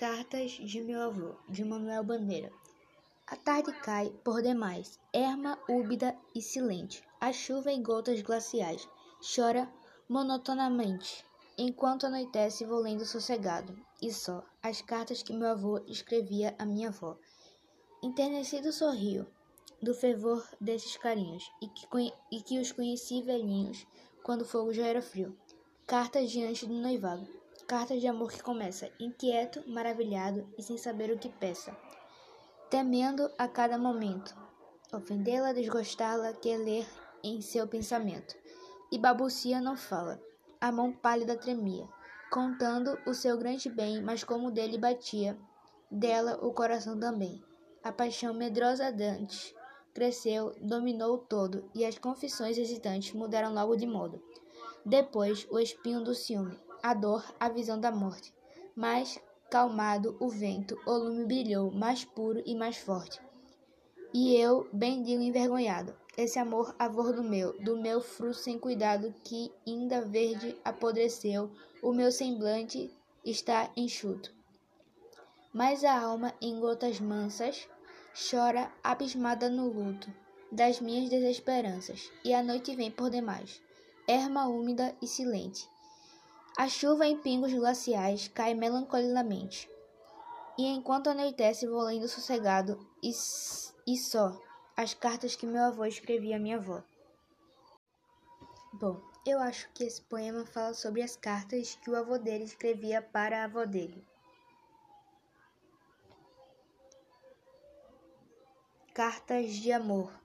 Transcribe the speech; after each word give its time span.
Cartas 0.00 0.52
de 0.52 0.80
meu 0.80 0.98
avô, 1.02 1.34
de 1.46 1.62
Manuel 1.62 2.02
Bandeira. 2.02 2.50
A 3.26 3.36
tarde 3.36 3.70
cai, 3.82 4.08
por 4.24 4.40
demais, 4.40 4.98
erma, 5.12 5.58
úbida 5.68 6.16
e 6.34 6.40
silente. 6.40 7.04
A 7.20 7.34
chuva 7.34 7.70
em 7.70 7.82
gotas 7.82 8.22
glaciais 8.22 8.88
chora 9.20 9.70
monotonamente. 10.08 11.22
Enquanto 11.58 12.06
anoitece, 12.06 12.64
vou 12.64 12.78
lendo 12.78 13.04
sossegado, 13.04 13.78
e 14.00 14.10
só, 14.10 14.42
as 14.62 14.80
cartas 14.80 15.22
que 15.22 15.34
meu 15.34 15.48
avô 15.48 15.82
escrevia 15.86 16.54
à 16.58 16.64
minha 16.64 16.88
avó. 16.88 17.18
Enternecido 18.02 18.72
sorriu 18.72 19.26
do 19.82 19.92
fervor 19.92 20.42
desses 20.58 20.96
carinhos, 20.96 21.52
e 21.60 21.68
que, 21.68 21.86
e 22.32 22.40
que 22.40 22.58
os 22.58 22.72
conheci 22.72 23.20
velhinhos, 23.20 23.86
quando 24.22 24.42
o 24.42 24.46
fogo 24.46 24.72
já 24.72 24.86
era 24.86 25.02
frio. 25.02 25.36
Cartas 25.86 26.30
diante 26.30 26.64
do 26.64 26.72
noivado. 26.72 27.39
Cartas 27.70 28.00
de 28.00 28.08
amor 28.08 28.32
que 28.32 28.42
começa, 28.42 28.90
inquieto, 28.98 29.62
maravilhado 29.68 30.44
e 30.58 30.62
sem 30.62 30.76
saber 30.76 31.08
o 31.12 31.16
que 31.16 31.28
peça. 31.28 31.70
Temendo 32.68 33.30
a 33.38 33.46
cada 33.46 33.78
momento. 33.78 34.34
Ofendê-la, 34.92 35.52
desgostá-la, 35.52 36.32
quer 36.32 36.56
ler 36.56 36.84
em 37.22 37.40
seu 37.40 37.68
pensamento. 37.68 38.34
E 38.90 38.98
babucia 38.98 39.60
não 39.60 39.76
fala. 39.76 40.20
A 40.60 40.72
mão 40.72 40.92
pálida 40.92 41.36
tremia, 41.36 41.88
contando 42.28 42.98
o 43.06 43.14
seu 43.14 43.38
grande 43.38 43.68
bem, 43.70 44.02
mas 44.02 44.24
como 44.24 44.50
dele 44.50 44.76
batia, 44.76 45.38
dela 45.88 46.44
o 46.44 46.52
coração 46.52 46.98
também. 46.98 47.40
A 47.84 47.92
paixão 47.92 48.34
medrosa 48.34 48.90
dantes 48.90 49.54
cresceu, 49.94 50.56
dominou 50.60 51.14
o 51.14 51.18
todo, 51.18 51.70
e 51.72 51.84
as 51.84 51.96
confissões 51.96 52.58
hesitantes 52.58 53.14
mudaram 53.14 53.54
logo 53.54 53.76
de 53.76 53.86
modo. 53.86 54.20
Depois, 54.84 55.46
o 55.52 55.58
espinho 55.60 56.02
do 56.02 56.16
ciúme, 56.16 56.58
a 56.82 56.94
dor, 56.94 57.24
a 57.38 57.48
visão 57.48 57.78
da 57.80 57.90
morte. 57.90 58.32
Mais 58.74 59.20
calmado 59.50 60.16
o 60.20 60.28
vento, 60.28 60.78
o 60.86 60.92
lume 60.92 61.24
brilhou, 61.24 61.70
mais 61.70 62.04
puro 62.04 62.42
e 62.46 62.54
mais 62.54 62.76
forte. 62.76 63.20
E 64.12 64.34
eu 64.34 64.68
bendigo 64.72 65.22
envergonhado, 65.22 65.94
esse 66.16 66.38
amor 66.38 66.74
avor 66.78 67.12
do 67.12 67.22
meu, 67.22 67.52
do 67.60 67.76
meu 67.76 68.00
fruto 68.00 68.34
sem 68.38 68.58
cuidado, 68.58 69.14
que 69.24 69.52
ainda 69.66 70.02
verde 70.02 70.56
apodreceu, 70.64 71.50
o 71.82 71.92
meu 71.92 72.10
semblante 72.10 72.90
está 73.24 73.70
enxuto. 73.76 74.34
Mas 75.52 75.84
a 75.84 75.98
alma, 75.98 76.34
em 76.40 76.58
gotas 76.60 77.00
mansas, 77.00 77.68
chora 78.14 78.72
abismada 78.82 79.48
no 79.48 79.68
luto 79.68 80.12
das 80.50 80.80
minhas 80.80 81.08
desesperanças, 81.08 82.10
e 82.24 82.34
a 82.34 82.42
noite 82.42 82.74
vem 82.74 82.90
por 82.90 83.10
demais, 83.10 83.62
erma 84.06 84.48
úmida 84.48 84.94
e 85.00 85.06
silente, 85.06 85.68
a 86.56 86.68
chuva 86.68 87.06
em 87.06 87.16
pingos 87.16 87.52
glaciais 87.52 88.28
cai 88.28 88.54
melancolicamente. 88.54 89.70
E 90.58 90.66
enquanto 90.66 91.08
anoitece, 91.08 91.66
vou 91.66 91.82
lendo 91.82 92.06
sossegado 92.06 92.86
e, 93.02 93.10
e 93.86 93.96
só 93.96 94.38
as 94.76 94.92
cartas 94.92 95.34
que 95.34 95.46
meu 95.46 95.62
avô 95.62 95.84
escrevia 95.84 96.36
à 96.36 96.38
minha 96.38 96.56
avó. 96.56 96.82
Bom, 98.72 99.00
eu 99.26 99.38
acho 99.40 99.70
que 99.72 99.84
esse 99.84 100.02
poema 100.02 100.44
fala 100.44 100.74
sobre 100.74 101.02
as 101.02 101.16
cartas 101.16 101.74
que 101.76 101.90
o 101.90 101.96
avô 101.96 102.18
dele 102.18 102.44
escrevia 102.44 103.00
para 103.00 103.40
a 103.40 103.44
avó 103.44 103.64
dele. 103.64 104.06
Cartas 108.92 109.52
de 109.52 109.72
amor. 109.72 110.19